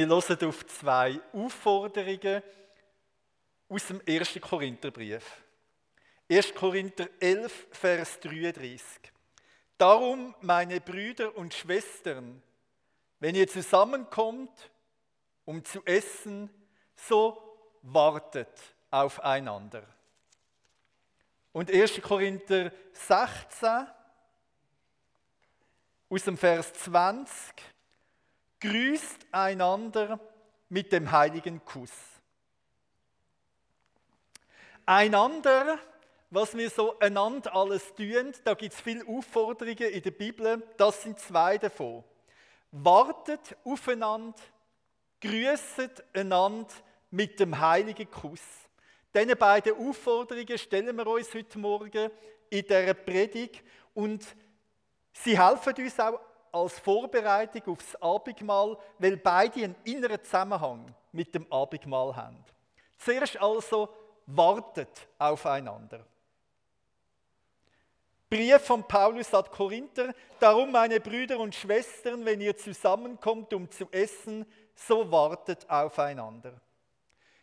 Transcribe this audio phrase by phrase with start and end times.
[0.00, 2.42] Wir hören auf zwei Aufforderungen
[3.68, 4.40] aus dem 1.
[4.40, 5.42] Korintherbrief.
[6.26, 6.54] 1.
[6.54, 8.82] Korinther 11, Vers 33.
[9.76, 12.42] Darum, meine Brüder und Schwestern,
[13.18, 14.70] wenn ihr zusammenkommt,
[15.44, 16.48] um zu essen,
[16.96, 17.36] so
[17.82, 18.58] wartet
[18.90, 19.82] aufeinander.
[21.52, 22.00] Und 1.
[22.00, 23.86] Korinther 16,
[26.08, 27.54] aus dem Vers 20,
[28.60, 30.20] grüßt einander
[30.68, 31.90] mit dem heiligen Kuss.
[34.86, 35.78] Einander,
[36.30, 41.02] was wir so einander alles tun, da gibt es viele Aufforderungen in der Bibel, das
[41.02, 42.04] sind zwei davon.
[42.72, 44.38] Wartet aufeinander,
[45.20, 46.72] grüßt einander
[47.10, 48.42] mit dem heiligen Kuss.
[49.12, 52.10] Diese beiden Aufforderungen stellen wir uns heute Morgen
[52.48, 53.62] in dieser Predigt
[53.94, 54.24] und
[55.12, 56.20] sie helfen uns auch
[56.52, 62.44] als Vorbereitung aufs Abendmahl, weil beide einen inneren Zusammenhang mit dem Abendmahl haben.
[62.98, 63.88] Zuerst also
[64.26, 66.04] wartet aufeinander.
[68.28, 73.88] Brief von Paulus an Korinther, darum meine Brüder und Schwestern, wenn ihr zusammenkommt, um zu
[73.90, 76.60] essen, so wartet aufeinander.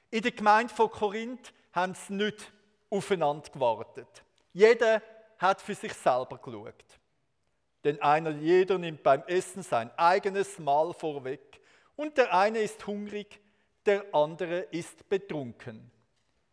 [0.10, 2.52] In der Gemeinde von Korinth haben sie nicht
[2.90, 4.24] aufeinander gewartet.
[4.54, 5.02] Jeder
[5.38, 6.86] hat für sich selber geschaut.
[7.88, 11.62] Denn einer jeder nimmt beim Essen sein eigenes Mahl vorweg
[11.96, 13.40] und der eine ist hungrig,
[13.86, 15.90] der andere ist betrunken.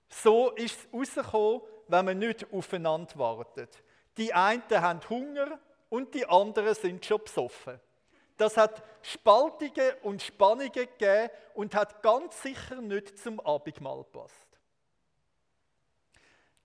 [0.09, 3.83] So ist es rausgekommen, wenn man nicht aufeinander wartet.
[4.17, 7.81] Die einen haben Hunger und die anderen sind schon besoffen.
[8.37, 14.44] Das hat Spaltungen und Spannungen gegeben und hat ganz sicher nicht zum Abendmahl gepasst.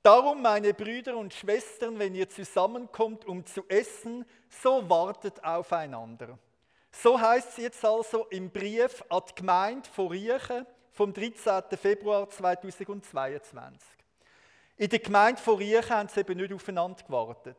[0.01, 6.39] Darum, meine Brüder und Schwestern, wenn ihr zusammenkommt, um zu essen, so wartet aufeinander.
[6.91, 11.63] So heißt es jetzt also im Brief an die Gemeinde von Riechen vom 13.
[11.77, 13.89] Februar 2022.
[14.77, 17.57] In der Gemeinde von Riechen haben sie eben nicht aufeinander gewartet.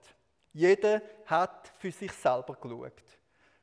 [0.55, 3.03] Jeder hat für sich selber geschaut.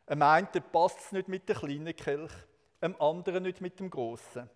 [0.06, 2.32] Einem einen passt es nicht mit der kleinen Kelch,
[2.80, 4.48] einem anderen nicht mit dem grossen.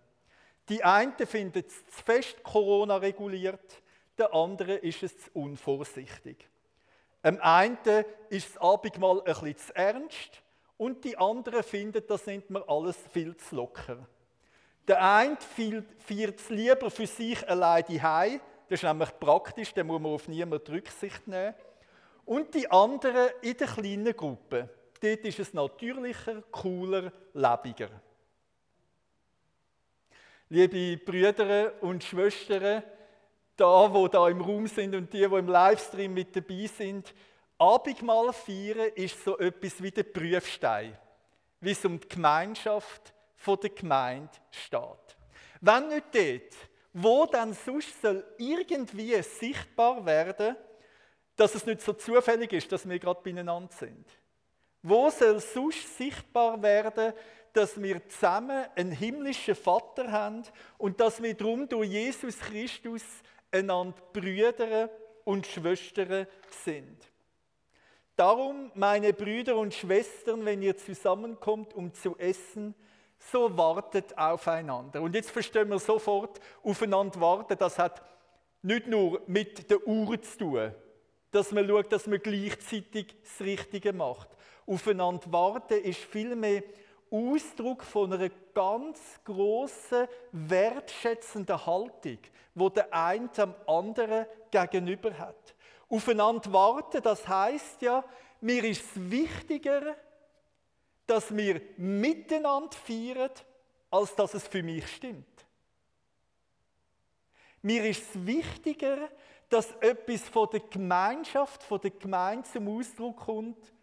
[0.70, 3.82] Die einen finden es zu fest Corona reguliert,
[4.22, 6.48] der andere ist es zu unvorsichtig.
[7.24, 7.78] Am einen
[8.30, 10.44] ist das Abendmahl ein bisschen zu ernst
[10.78, 13.98] und die anderen finden, das nimmt man alles viel zu locker.
[14.88, 15.38] Der eine
[15.98, 20.28] feiert es lieber für sich allein heim, das ist nämlich praktisch, da muss man auf
[20.28, 21.56] niemanden Rücksicht nehmen.
[22.26, 24.70] Und die anderen in der kleinen Gruppe,
[25.02, 27.90] dort ist es natürlicher, cooler, lebiger.
[30.50, 32.84] Liebe Brüder und Schwestern,
[33.62, 37.14] da, wo da im Raum sind und die, wo im Livestream mit dabei sind,
[37.60, 40.98] Abendmahl feiern ist so etwas wie der Prüfstein,
[41.60, 43.14] wie es um die Gemeinschaft
[43.46, 44.82] der Gemeinde steht.
[45.62, 50.56] Wenn nicht dort, wo dann sonst soll irgendwie sichtbar werden,
[51.36, 54.08] dass es nicht so zufällig ist, dass wir gerade beieinander sind.
[54.82, 57.14] Wo soll sonst sichtbar werden,
[57.54, 60.44] dass wir zusammen einen himmlischen Vater haben
[60.80, 63.04] und dass wir darum durch Jesus Christus
[63.52, 64.90] einander Brüder
[65.26, 66.28] und Schwestern
[66.64, 66.98] sind.
[68.16, 72.76] Darum, meine Brüder und Schwestern, wenn ihr zusammenkommt, um zu essen,
[73.18, 75.02] so wartet aufeinander.
[75.02, 78.02] Und jetzt verstehen wir sofort, aufeinander warten, das hat
[78.62, 80.76] nicht nur mit der Uhr zu tun,
[81.32, 84.30] dass man schaut, dass man gleichzeitig das Richtige macht.
[84.66, 86.64] Aufeinander warten ist vielmehr
[87.12, 92.20] Ausdruck von einer ganz großen wertschätzenden Haltung,
[92.56, 95.54] wo der eine am anderen gegenüber hat.
[95.90, 98.04] Aufeinander warten, das heißt ja,
[98.40, 99.98] mir ist es wichtiger,
[101.06, 103.32] dass wir miteinander feiern,
[103.90, 105.26] als dass es für mich stimmt.
[107.62, 109.10] Mir ist es wichtiger,
[109.50, 113.74] dass etwas von der Gemeinschaft, von der Gemeinde zum Ausdruck kommt,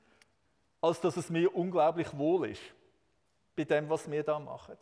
[0.80, 2.62] als dass es mir unglaublich wohl ist
[3.58, 4.76] bei dem, was wir da machen.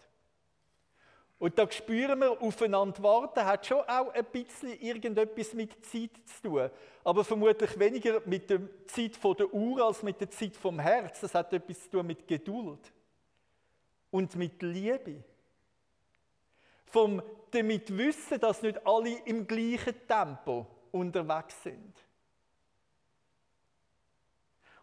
[1.39, 6.43] Und da spüren wir, aufeinander warten hat schon auch ein bisschen irgendetwas mit Zeit zu
[6.43, 6.71] tun.
[7.05, 11.21] Aber vermutlich weniger mit der Zeit der Uhr als mit der Zeit vom Herz.
[11.21, 12.93] Das hat etwas zu tun mit Geduld
[14.11, 15.25] und mit Liebe.
[16.87, 21.95] Vom damit wissen, dass nicht alle im gleichen Tempo unterwegs sind.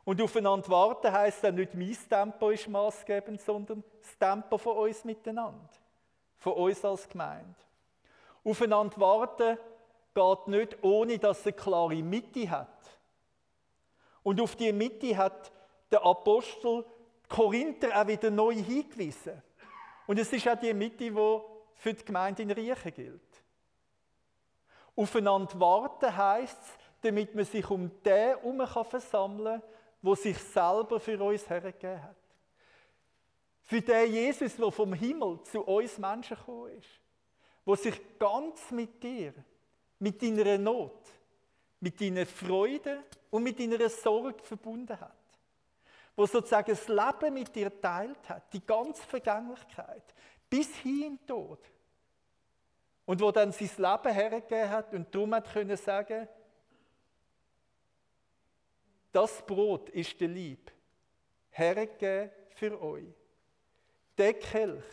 [0.05, 5.05] Und aufeinander warten heisst dann nicht, mein Tempo ist maßgebend, sondern das Tempo von uns
[5.05, 5.69] miteinander
[6.43, 7.55] von uns als Gemeinde.
[8.43, 9.57] Aufeinander warten
[10.13, 12.99] geht nicht, ohne dass es eine klare Mitte hat.
[14.23, 15.51] Und auf die Mitte hat
[15.89, 16.85] der Apostel
[17.29, 19.41] Korinther auch wieder neu hingewiesen.
[20.05, 21.11] Und es ist auch die Mitte, die
[21.75, 23.43] für die Gemeinde in Riechen gilt.
[24.97, 29.72] Aufeinander warten heisst es, damit man sich um den herum versammeln kann,
[30.03, 32.15] der sich selber für uns hergegeben hat.
[33.63, 36.89] Für den Jesus, der vom Himmel zu uns Menschen gekommen ist.
[37.65, 39.33] Der sich ganz mit dir,
[39.99, 41.07] mit deiner Not,
[41.79, 45.15] mit deiner Freude und mit deiner Sorge verbunden hat.
[46.17, 50.03] Der sozusagen das Leben mit dir teilt hat, die ganze Vergänglichkeit,
[50.49, 51.59] bis hin in Tod.
[53.05, 56.27] Und wo dann sein Leben hergegeben hat und darum hat können sagen,
[59.13, 60.71] das Brot ist der Lieb,
[61.51, 63.13] hergegeben für euch.
[64.17, 64.83] Der Kelch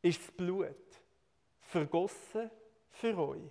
[0.00, 0.76] ist das Blut,
[1.60, 2.50] vergossen
[2.90, 3.50] für euch.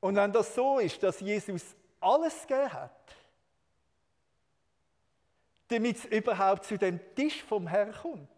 [0.00, 3.16] Und wenn das so ist, dass Jesus alles gegeben hat,
[5.68, 8.28] damit es überhaupt zu dem Tisch vom Herrn kommt,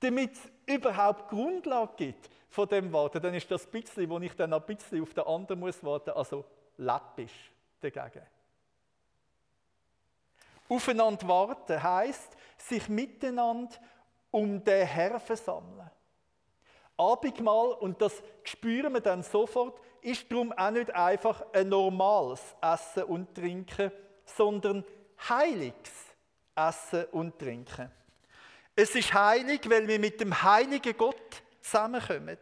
[0.00, 4.52] damit es überhaupt Grundlage gibt von dem Warten, dann ist das bisschen, wo ich dann
[4.52, 6.44] ein bisschen auf den anderen muss warten, also
[6.76, 8.26] läppisch dagegen.
[10.68, 13.74] Aufeinander warten heisst, sich miteinander
[14.30, 15.90] um den Herrn versammeln.
[16.96, 23.04] Abendmahl, und das spüren wir dann sofort, ist darum auch nicht einfach ein normales Essen
[23.04, 23.90] und Trinken,
[24.24, 24.84] sondern
[25.28, 26.14] heiliges
[26.54, 27.90] Essen und Trinken.
[28.80, 32.38] Es ist heilig, weil wir mit dem heiligen Gott zusammenkommen.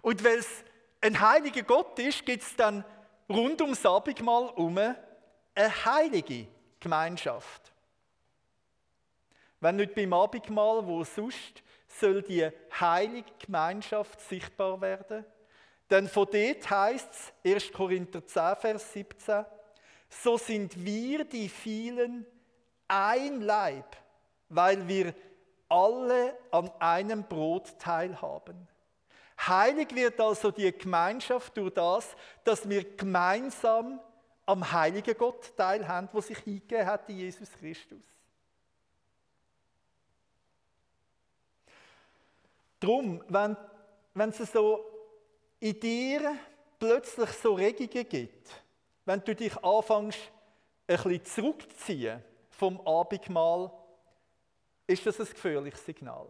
[0.00, 0.62] Und weil es
[1.00, 2.84] ein heiliger Gott ist, gibt es dann
[3.28, 6.46] rund ums Abendmahl herum eine heilige
[6.78, 7.72] Gemeinschaft.
[9.58, 12.48] Wenn nicht beim Abendmahl, wo sonst soll die
[12.80, 15.24] heilige Gemeinschaft sichtbar werden.
[15.90, 17.72] Denn von dort heißt es, 1.
[17.72, 19.44] Korinther 10, Vers 17,
[20.08, 22.26] so sind wir die vielen
[22.86, 23.96] ein Leib,
[24.48, 25.12] weil wir
[25.72, 28.68] alle an einem Brot teilhaben.
[29.46, 32.14] Heilig wird also die Gemeinschaft durch das,
[32.44, 33.98] dass wir gemeinsam
[34.44, 38.02] am heiligen Gott teilhaben, wo sich hingegeben hat in Jesus Christus.
[42.78, 43.56] Drum, wenn,
[44.12, 44.84] wenn es so
[45.58, 46.36] in dir
[46.78, 48.50] plötzlich so Regungen gibt,
[49.04, 50.18] wenn du dich anfängst,
[50.88, 53.70] ein bisschen zurückzuziehen vom Abendmahl,
[54.92, 56.26] ist das ein gefährliches Signal.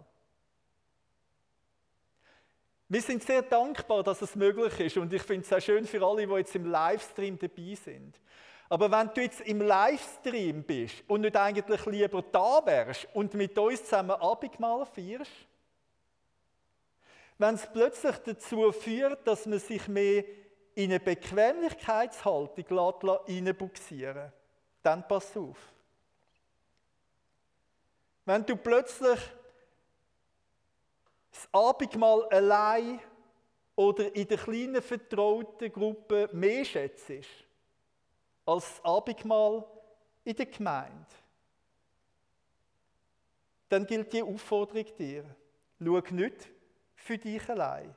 [2.89, 6.05] Wir sind sehr dankbar, dass es möglich ist und ich finde es sehr schön für
[6.05, 8.21] alle, die jetzt im Livestream dabei sind.
[8.69, 13.59] Aber wenn du jetzt im Livestream bist und nicht eigentlich lieber da wärst und mit
[13.59, 15.31] uns zusammen Abendmahl feierst,
[17.39, 20.25] wenn es plötzlich dazu führt, dass man sich mehr
[20.75, 24.33] in eine Bequemlichkeitshaltung reinbuxieren
[24.83, 25.72] dann pass auf.
[28.25, 29.19] Wenn du plötzlich
[31.31, 33.01] das Abendmahl allein
[33.75, 37.11] oder in der kleinen vertrauten Gruppe mehr schätzt
[38.45, 39.65] als das Abendmahl
[40.25, 41.07] in der Gemeinde,
[43.69, 45.25] dann gilt die Aufforderung dir.
[45.79, 46.51] Schau nicht
[46.95, 47.95] für dich allein.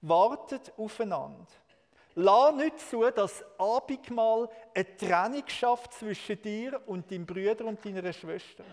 [0.00, 1.46] Wartet aufeinander.
[2.16, 8.12] Lass nicht zu, dass Abendmahl eine Trennung schafft zwischen dir und deinem Bruder und deiner
[8.12, 8.64] Schwester.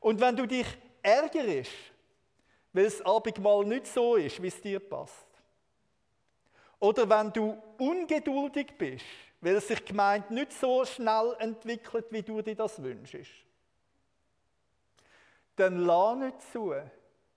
[0.00, 0.66] Und wenn du dich
[1.02, 1.72] ärgerst,
[2.72, 5.26] weil das Abendmahl nicht so ist, wie es dir passt,
[6.78, 9.04] oder wenn du ungeduldig bist,
[9.40, 13.32] weil sich die Gemeinde nicht so schnell entwickelt, wie du dir das wünschst,
[15.56, 16.74] dann lass nicht zu,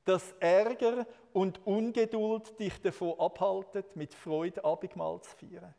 [0.03, 5.73] dass Ärger und Ungeduld dich davon abhalten, mit Freude Abendmahl zu feiern.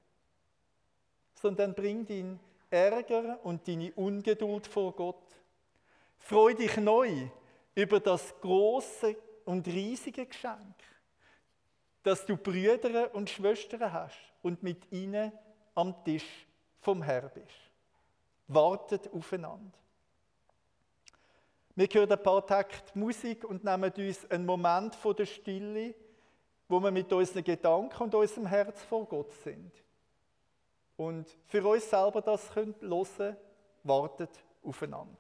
[1.35, 2.41] Sondern bring deinen
[2.71, 5.25] Ärger und deine Ungeduld vor Gott.
[6.19, 7.29] Freu dich neu
[7.75, 10.77] über das große und riesige Geschenk,
[12.03, 15.33] dass du Brüder und Schwestern hast und mit ihnen
[15.75, 16.47] am Tisch
[16.81, 17.71] vom Herr bist.
[18.49, 19.79] Wartet aufeinander.
[21.81, 25.95] Wir hören ein paar Takte Musik und nehmen uns einen Moment von der Stille,
[26.69, 29.73] wo wir mit unseren Gedanken und unserem Herz vor Gott sind.
[30.99, 33.37] Und für uns selber das hören können,
[33.83, 35.17] wartet aufeinander.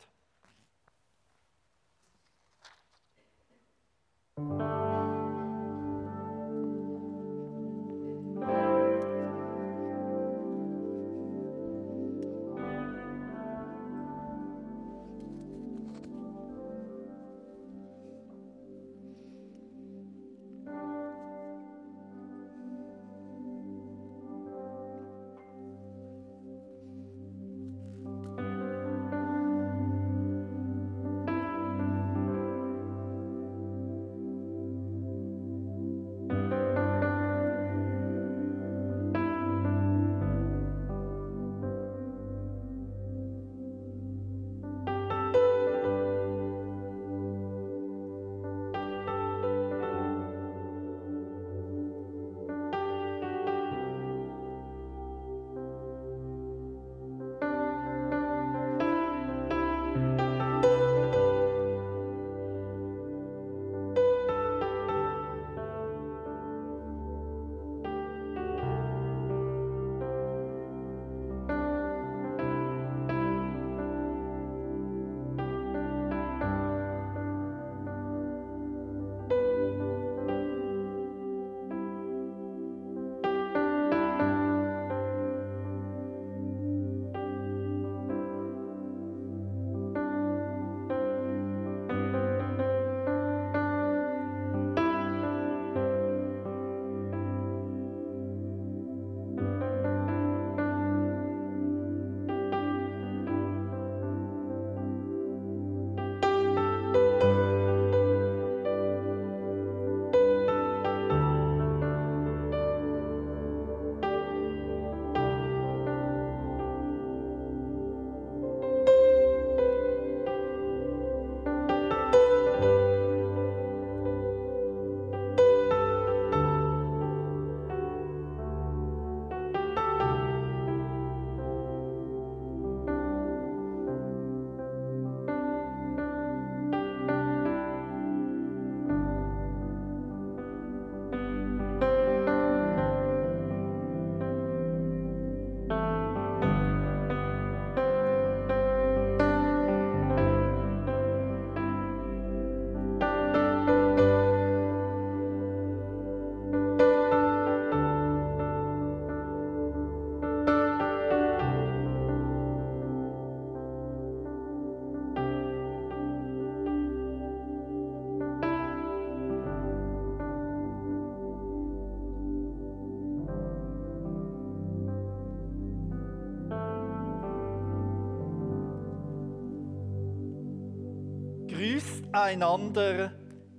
[182.12, 183.12] Auseinander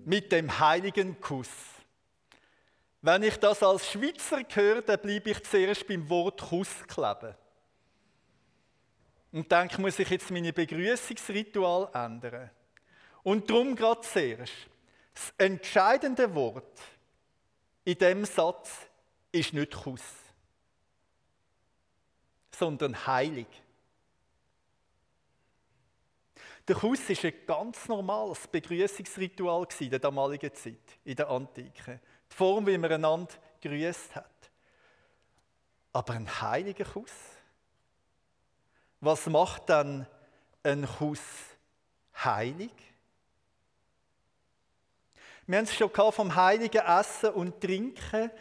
[0.05, 1.50] mit dem heiligen Kuss.
[3.01, 7.36] Wenn ich das als Schweizer höre, dann bleibe ich zuerst beim Wort Kuss kleben.
[9.31, 12.50] Und denke, muss ich jetzt meine Begrüßungsritual ändern.
[13.24, 14.53] Und darum gerade zuerst.
[15.13, 16.79] Das entscheidende Wort
[17.84, 18.88] in dem Satz
[19.31, 20.01] ist nicht Kuss,
[22.51, 23.48] sondern heilig.
[26.72, 32.00] Der Kuss war ein ganz normales Begrüßungsritual in der damaligen Zeit, in der Antike.
[32.32, 34.32] Die Form, wie man einander grüßt hat.
[35.92, 37.12] Aber ein heiliger Kuss?
[39.01, 40.08] Was macht dann
[40.63, 41.20] ein Kuss
[42.24, 42.72] heilig?
[45.48, 48.32] Wir haben es schon vom heiligen Essen und Trinken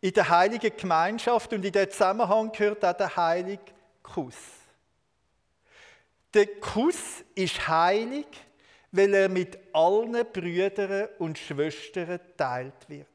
[0.00, 3.62] in der heiligen Gemeinschaft und in diesem Zusammenhang gehört auch der heilige
[4.02, 4.59] Kuss.
[6.32, 8.26] Der Kuss ist heilig,
[8.92, 13.06] weil er mit allen Brüdern und Schwestern teilt wird.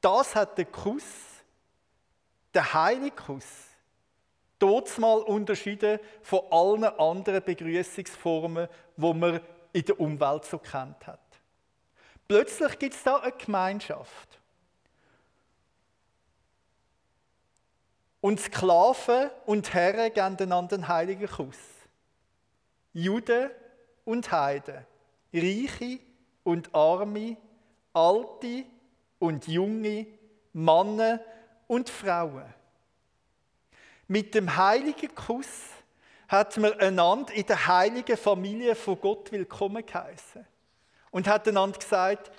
[0.00, 1.04] Das hat der Kuss,
[2.52, 3.46] der heilige Kuss,
[4.98, 9.40] mal unterschieden von allen anderen Begrüßungsformen, wo man
[9.72, 11.20] in der Umwelt so kennt hat.
[12.28, 14.41] Plötzlich gibt es da eine Gemeinschaft.
[18.22, 21.58] Und Sklaven und Herren geben einander einen heiligen Kuss.
[22.92, 23.50] Juden
[24.04, 24.86] und Heiden,
[25.34, 25.98] Reiche
[26.44, 27.36] und Arme,
[27.92, 28.64] Alte
[29.18, 30.06] und Junge,
[30.52, 31.18] Männer
[31.66, 32.44] und Frauen.
[34.06, 35.70] Mit dem heiligen Kuss
[36.28, 40.46] hat man einander in der heiligen Familie von Gott willkommen geheißen
[41.10, 42.30] und hat einander gesagt,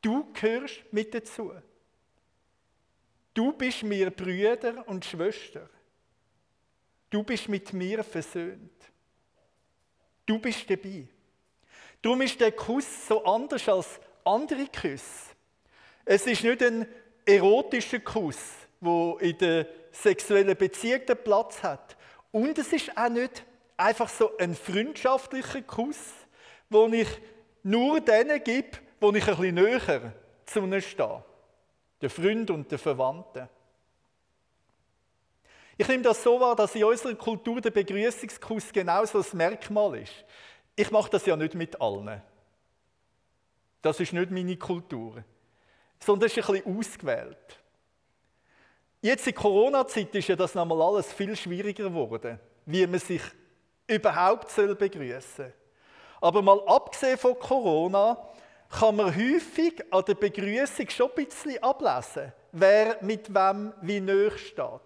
[0.00, 1.52] du gehörst mit dazu.
[3.34, 5.68] Du bist mir Brüder und Schwester.
[7.08, 8.72] Du bist mit mir versöhnt.
[10.26, 11.06] Du bist dabei.
[12.00, 15.30] Darum ist der Kuss so anders als andere Küsse.
[16.04, 16.86] Es ist nicht ein
[17.24, 18.38] erotischer Kuss,
[18.80, 21.96] wo in der sexuellen Beziehung den Platz hat.
[22.32, 23.44] Und es ist auch nicht
[23.76, 26.12] einfach so ein freundschaftlicher Kuss,
[26.68, 27.08] wo ich
[27.62, 30.12] nur denen gebe, wo ich ein bisschen näher
[30.46, 31.24] zu ihnen stehe
[32.02, 33.48] der Freund und der Verwandten.
[35.78, 40.12] Ich nehme das so wahr, dass in unserer Kultur der Begrüßungskuss genauso das Merkmal ist.
[40.76, 42.20] Ich mache das ja nicht mit allen.
[43.80, 45.24] Das ist nicht meine Kultur.
[45.98, 47.60] Sondern ist ein bisschen ausgewählt.
[49.00, 53.22] Jetzt in Corona-Zeit ist ja das nochmal alles viel schwieriger geworden, wie man sich
[53.86, 55.52] überhaupt begrüßen soll.
[56.20, 58.16] Aber mal abgesehen von Corona
[58.72, 64.36] kann man häufig an der Begrüßung schon ein bisschen ablesen, wer mit wem wie näher
[64.38, 64.80] steht.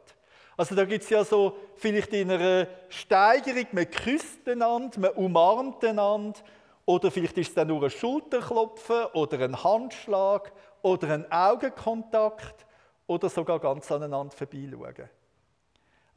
[0.56, 5.84] Also da gibt es ja so vielleicht in einer Steigerung, man küsst einander, man umarmt
[5.84, 6.40] einander,
[6.84, 10.52] oder vielleicht ist es dann nur ein Schulterklopfen oder ein Handschlag
[10.82, 12.64] oder ein Augenkontakt
[13.06, 15.08] oder sogar ganz aneinander vorbeischauen.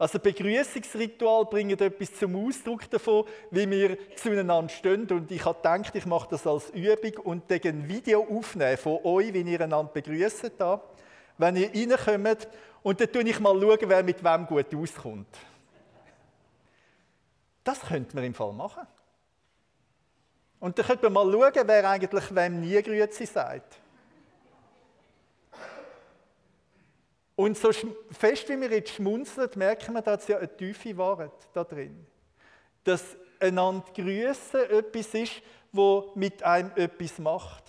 [0.00, 5.06] Also Begrüßungsritual bringen etwas zum Ausdruck davon, wie wir zueinander stehen.
[5.10, 9.34] Und ich habe gedacht, ich mache das als Übung und ein Video aufnehmen von euch,
[9.34, 10.80] wie ihr einander begrüßt da,
[11.36, 12.48] wenn ihr reinkommt.
[12.82, 15.36] Und dann schaue ich mal, schauen, wer mit wem gut auskommt.
[17.62, 18.86] Das könnte man im Fall machen.
[20.60, 23.76] Und dann könnte man mal schauen, wer eigentlich wem nie Grüezi sagt.
[27.40, 31.64] Und so fest wie wir jetzt schmunzeln, merken wir, dass ja eine tiefe Wahrheit da
[31.64, 32.06] drin.
[32.84, 35.40] Dass einander grüßen etwas ist,
[35.72, 37.64] wo mit einem etwas macht.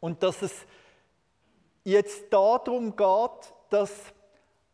[0.00, 0.64] Und dass es
[1.84, 3.92] jetzt darum geht, dass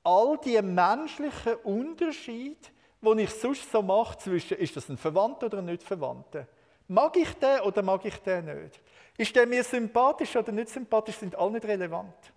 [0.04, 2.68] all die menschlichen Unterschiede,
[3.02, 6.46] die ich sonst so mache, zwischen ist das ein Verwandter oder nicht Verwandter,
[6.86, 8.80] mag ich den oder mag ich den nicht?
[9.18, 12.33] Ist der mir sympathisch oder nicht sympathisch, sind alle nicht relevant.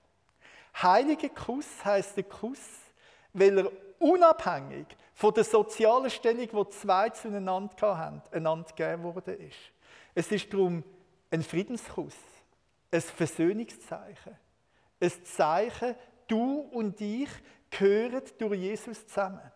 [0.81, 2.59] Heiliger Kuss heißt der Kuss,
[3.33, 9.57] weil er unabhängig von der sozialen Stellung, die zwei zueinander haben, einander gegeben worden ist.
[10.13, 10.83] Es ist darum
[11.31, 12.15] ein Friedenskuss,
[12.91, 14.37] ein Versöhnungszeichen,
[14.99, 15.95] ein Zeichen,
[16.27, 17.29] du und ich
[17.69, 19.51] gehören durch Jesus zusammen.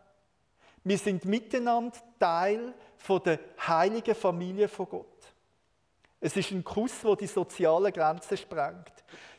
[0.84, 5.34] Wir sind miteinander Teil von der heiligen Familie von Gott.
[6.20, 8.92] Es ist ein Kuss, der die sozialen Grenzen sprengt.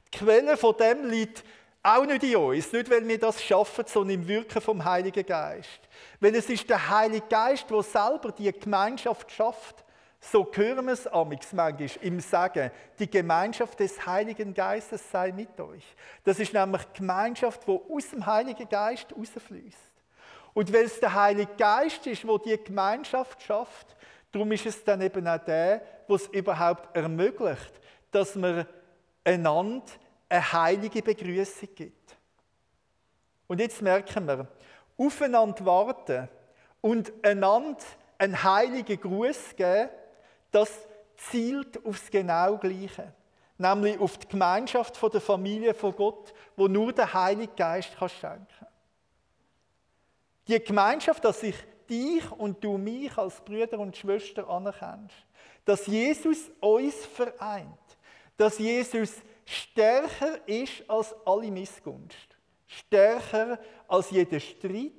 [0.06, 1.44] Die Quelle von dem liegt
[1.82, 5.80] auch nicht in uns, nicht weil wir das schaffen, sondern im Wirken vom Heiligen Geist.
[6.20, 9.84] Weil es ist der Heilige Geist, der selber die Gemeinschaft schafft.
[10.20, 15.58] So hören wir es amix manchmal im Sagen, die Gemeinschaft des Heiligen Geistes sei mit
[15.58, 15.84] euch.
[16.22, 19.90] Das ist nämlich die Gemeinschaft, die aus dem Heiligen Geist rausfließt.
[20.54, 23.96] Und weil es der Heilige Geist ist, wo die Gemeinschaft schafft,
[24.32, 27.72] Darum ist es dann eben auch der, was überhaupt ermöglicht,
[28.10, 28.66] dass man
[29.24, 29.84] einander
[30.32, 32.16] eine heilige Begrüßung gibt.
[33.46, 34.48] Und jetzt merken wir,
[34.96, 36.28] aufeinander warten
[36.80, 37.82] und einander
[38.16, 39.90] einen heiligen Gruß geben,
[40.50, 40.70] das
[41.16, 43.12] zielt aufs genau Gleiche.
[43.58, 48.66] Nämlich auf die Gemeinschaft der Familie von Gott, wo nur der Heilige Geist kann schenken.
[50.48, 51.56] Die Gemeinschaft, dass ich
[51.88, 55.14] dich und du mich als Brüder und Schwester anerkennst.
[55.66, 57.68] Dass Jesus uns vereint.
[58.38, 59.12] Dass Jesus
[59.44, 62.36] stärker ist als alle Missgunst.
[62.66, 64.92] Stärker als jeder Streit.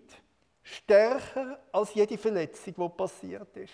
[0.62, 3.74] Stärker als jede Verletzung, die passiert ist.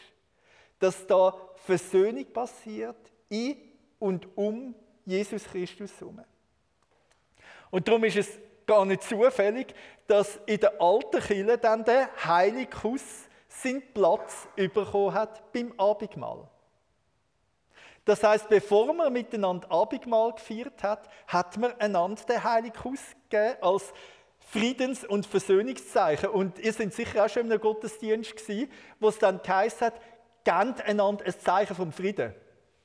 [0.79, 3.57] Dass da Versöhnung passiert in
[3.99, 4.73] und um
[5.05, 6.21] Jesus Christus herum.
[7.69, 9.73] Und darum ist es gar nicht zufällig,
[10.07, 16.47] dass in der alten Kirche dann der heilige Kuss seinen Platz bekommen hat beim Abendmahl.
[18.09, 23.55] Das heißt, bevor man miteinander Abendmahl gefeiert hat, hat man einander den heiligen Kuss gegeben
[23.61, 23.93] als
[24.39, 26.29] Friedens- und Versöhnungszeichen.
[26.29, 30.01] Und ihr seid sicher auch schon in einem Gottesdienst gewesen, wo es dann geheißen hat,
[30.43, 32.33] gebt einander ein Zeichen vom Frieden.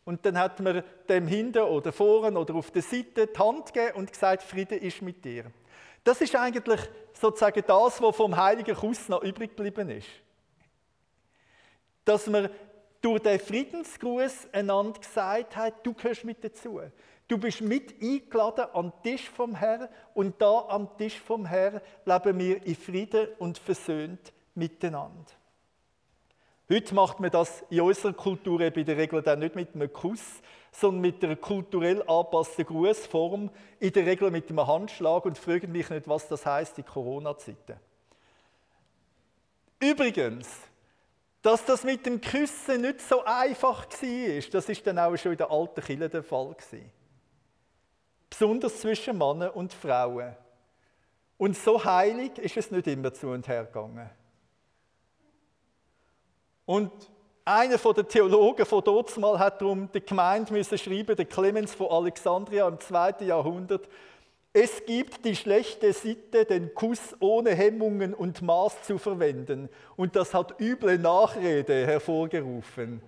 [0.05, 3.97] Und dann hat man dem hinten oder vorne oder auf der Seite die Hand gegeben
[3.97, 5.47] und gesagt, Friede ist mit dir.
[6.05, 6.83] Das ist eigentlich
[7.15, 10.09] sozusagen das, was vom heiligen Kuss noch übrig geblieben ist.
[12.05, 12.51] Dass man
[13.05, 16.81] durch den Friedensgruß einander gesagt hat, du gehörst mit dazu.
[17.29, 22.39] Du bist mit eingeladen am Tisch vom Herrn und da am Tisch vom Herrn leben
[22.39, 25.33] wir in Frieden und versöhnt miteinander.
[26.71, 29.93] Heute macht man das in unserer Kultur eben in der Regel dann nicht mit einem
[29.93, 30.41] Kuss,
[30.73, 35.91] sondern mit einer kulturell angepassten Grußform, in der Regel mit einem Handschlag und fragen mich
[35.91, 37.77] nicht, was das heißt in Corona-Zeiten.
[39.79, 40.49] Übrigens,
[41.45, 45.39] dass das mit dem Küssen nicht so einfach war, das ist dann auch schon in
[45.39, 46.57] der alten Kirche der Fall.
[48.31, 50.35] Besonders zwischen Männern und Frauen.
[51.37, 54.09] Und so heilig ist es nicht immer zu und her gegangen.
[56.65, 56.91] Und
[57.45, 61.89] einer der Theologen von dort mal hat darum die Gemeinde müssen schreiben, der Clemens von
[61.89, 63.87] Alexandria im zweiten Jahrhundert.
[64.57, 69.69] Es gibt die schlechte Sitte, den Kuss ohne Hemmungen und Maß zu verwenden.
[69.97, 73.03] Und das hat üble Nachrede hervorgerufen.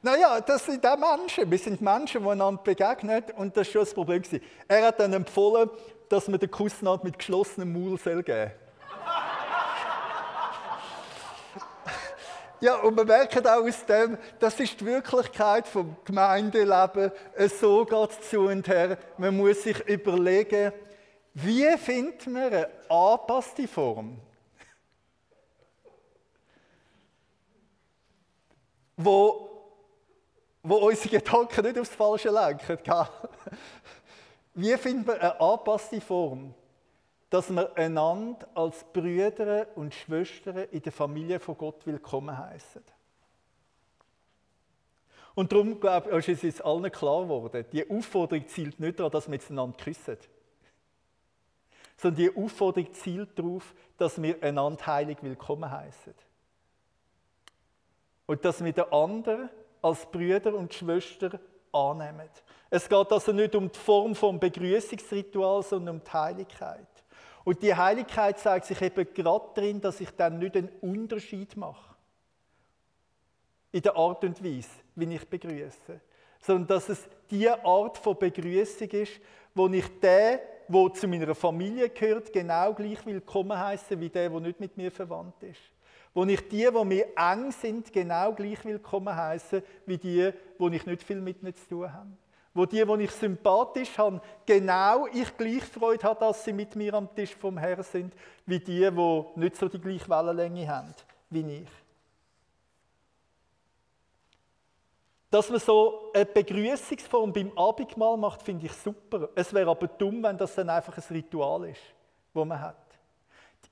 [0.00, 1.50] Naja, das sind auch Menschen.
[1.50, 3.24] Wir sind Menschen, die einander begegnen.
[3.36, 4.22] Und das war schon das Problem.
[4.66, 5.68] Er hat dann empfohlen,
[6.08, 8.52] dass man den Kuss mit geschlossenem Maul geben soll.
[12.60, 17.10] Ja, und man merkt auch aus dem, das ist die Wirklichkeit vom Gemeindeleben.
[17.60, 18.96] So geht es zu und her.
[19.18, 20.72] Man muss sich überlegen,
[21.34, 24.20] wie findet man eine angepasste Form,
[28.96, 29.50] wo,
[30.62, 32.78] wo unsere Gedanken nicht aufs Falsche lenken.
[34.54, 36.54] Wie findet man eine angepasste Form?
[37.34, 42.84] Dass wir einander als Brüder und Schwestern in der Familie von Gott willkommen heißen.
[45.34, 49.26] Und darum, glaube ich, ist es allen klar geworden, die Aufforderung zielt nicht daran, dass
[49.26, 50.16] wir miteinander küssen.
[51.96, 56.14] Sondern die Aufforderung zielt darauf, dass wir einander heilig willkommen heißen.
[58.26, 59.50] Und dass wir den anderen
[59.82, 61.40] als Brüder und Schwestern
[61.72, 62.28] annehmen.
[62.70, 66.93] Es geht also nicht um die Form vom Begrüßungsritual, sondern um die Heiligkeit.
[67.44, 71.94] Und die Heiligkeit zeigt sich eben gerade darin, dass ich dann nicht einen Unterschied mache.
[73.70, 76.00] In der Art und Weise, wie ich begrüße.
[76.40, 79.20] Sondern dass es die Art von Begrüßung ist,
[79.54, 84.40] wo ich den, der zu meiner Familie gehört, genau gleich willkommen heiße wie der, der
[84.40, 85.60] nicht mit mir verwandt ist.
[86.14, 90.86] Wo ich die, die mir eng sind, genau gleich willkommen heiße wie die, die ich
[90.86, 92.08] nicht viel mit ihnen zu tun habe
[92.54, 96.94] wo die, die ich sympathisch habe, genau ich gleich Freude habe, dass sie mit mir
[96.94, 98.14] am Tisch vom Herrn sind,
[98.46, 100.94] wie die, die nicht so die gleiche Wellenlänge haben
[101.30, 101.68] wie ich.
[105.30, 109.28] Dass man so eine Begrüßungsform beim Abendmahl macht, finde ich super.
[109.34, 111.80] Es wäre aber dumm, wenn das dann einfach ein Ritual ist,
[112.32, 112.76] wo man hat.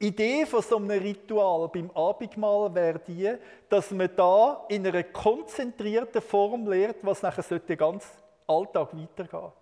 [0.01, 3.33] Die Idee von so einem Ritual beim Abendmahl wäre die,
[3.68, 8.05] dass man da in einer konzentrierten Form lehrt, was nachher sollte ganz
[8.47, 9.53] Alltag weitergehen.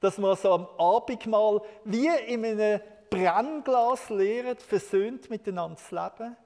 [0.00, 6.36] Dass wir so am Abendmahl wie in einem Brennglas lernen, versöhnt miteinander zu leben,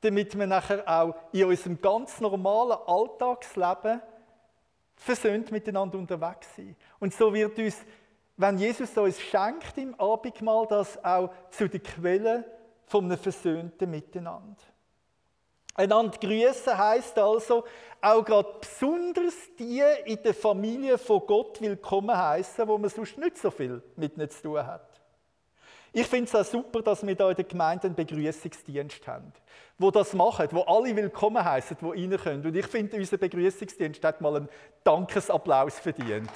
[0.00, 4.00] damit wir nachher auch in unserem ganz normalen Alltagsleben
[4.98, 6.76] versöhnt miteinander unterwegs sind.
[6.98, 7.76] Und so wird uns,
[8.36, 12.44] wenn Jesus uns schenkt im Abendmahl, das auch zu der Quelle
[12.98, 14.56] einem versöhnten Miteinander.
[15.74, 17.64] Einander grüßen heißt also
[18.00, 23.38] auch gerade besonders die in der Familie von Gott willkommen heißen, wo man sonst nicht
[23.38, 24.88] so viel mit ihnen zu tun hat.
[25.92, 29.32] Ich finde es auch super, dass wir hier in der Gemeinde einen Begrüßungsdienst haben,
[29.78, 32.46] wo das machen, wo alle willkommen heißen, die rein können.
[32.46, 34.48] Und ich finde, unser Begrüßungsdienst hat mal einen
[34.84, 36.30] Dankesapplaus verdient.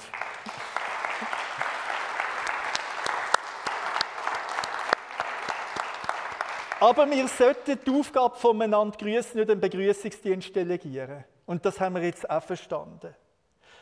[6.83, 11.23] Aber wir sollten die Aufgabe voneinander grüßen nicht den Begrüßungsdienst delegieren.
[11.45, 13.15] Und das haben wir jetzt auch verstanden.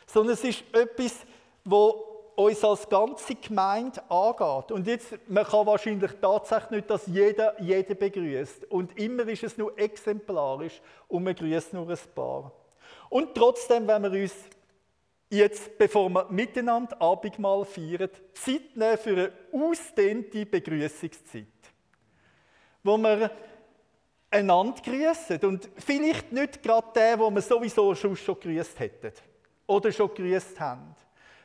[0.06, 1.26] Sondern es ist etwas,
[1.64, 4.70] wo uns als ganze Gemeinde angeht.
[4.70, 8.70] Und jetzt, man kann wahrscheinlich tatsächlich nicht, dass jeder jeden begrüßt.
[8.70, 12.52] Und immer ist es nur exemplarisch und man grüßt nur ein paar.
[13.08, 14.34] Und trotzdem, wenn wir uns
[15.28, 21.51] jetzt, bevor wir miteinander Abendmahl feiern, Zeit nehmen für eine ausdehnte Begrüßungszeit
[22.82, 23.30] wo wir
[24.30, 25.38] einander grüßen.
[25.44, 29.12] Und vielleicht nicht gerade den, wo wir sowieso schon, grüßt hätten
[29.66, 30.94] oder schon grüßt haben,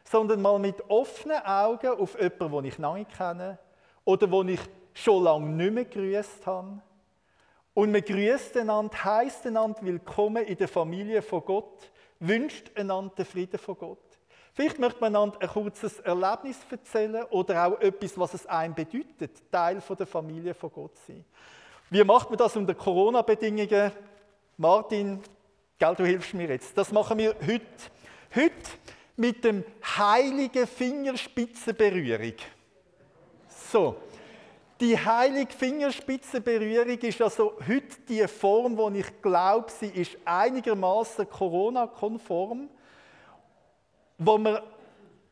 [0.04, 3.60] sondern mal mit offenen Augen auf jemanden, den ich lange kenne
[4.06, 4.62] oder den ich
[4.94, 6.82] schon lange nicht mehr grüßt habe.
[7.74, 13.26] Und man grüßt einander, heisst einander willkommen in der Familie von Gott, wünscht einander den
[13.26, 14.00] Frieden von Gott.
[14.58, 19.52] Vielleicht möchte man einander ein kurzes Erlebnis erzählen oder auch etwas, was es einem bedeutet,
[19.52, 21.24] Teil der Familie von Gott sein.
[21.92, 23.92] Wie macht man das unter Corona-Bedingungen?
[24.58, 25.22] Martin,
[25.78, 26.76] gell, du hilfst mir jetzt.
[26.76, 27.62] Das machen wir heute.
[28.34, 28.52] Heute
[29.16, 29.64] mit dem
[29.96, 32.34] heiligen Fingerspitzenberührung.
[33.72, 33.98] So.
[34.82, 42.70] Die heilige Fingerspitzenberührung ist also heute die Form, wo ich glaube, sie ist einigermaßen Corona-konform
[44.18, 44.64] wo wir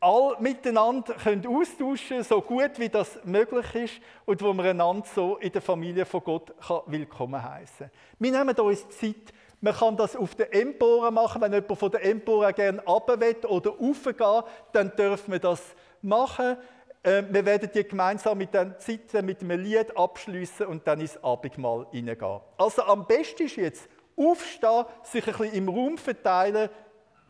[0.00, 3.94] all miteinander können austauschen so gut wie das möglich ist
[4.24, 6.52] und wo wir einander so in der Familie von Gott
[6.86, 7.90] willkommen heißen.
[8.18, 9.32] Wir nehmen uns Zeit.
[9.60, 13.70] Man kann das auf der Empore machen, wenn jemand von der Empore gerne runter oder
[13.70, 15.62] raufgehen, dann dürfen wir das
[16.02, 16.58] machen.
[17.02, 21.22] Äh, wir werden die gemeinsam mit der Zeit mit einem Lied abschließen und dann ins
[21.24, 22.40] Abendmahl hineingehen.
[22.58, 26.68] Also am besten ist jetzt aufstehen, sich ein bisschen im Raum verteilen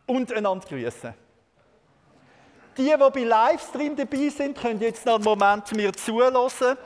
[0.05, 1.13] und einander grüßen.
[2.77, 6.77] Die, die bei Livestream dabei sind, können jetzt noch einen Moment mir zulassen.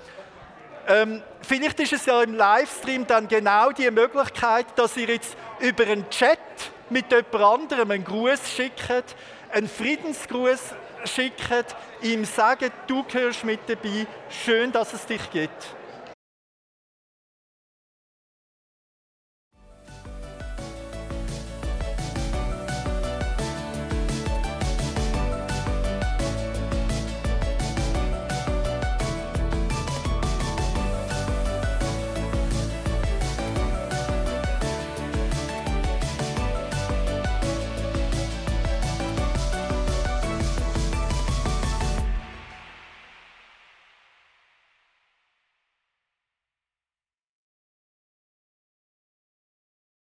[0.88, 5.84] Ähm, vielleicht ist es ja im Livestream dann genau die Möglichkeit, dass ihr jetzt über
[5.84, 6.39] einen Chat
[6.89, 8.89] mit jemand anderem einen Gruß schickt,
[9.51, 10.60] einen Friedensgruß
[11.06, 15.75] schickt, ihm sagt, du gehörst mit dabei, schön, dass es dich gibt.